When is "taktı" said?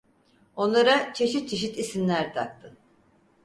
2.33-2.77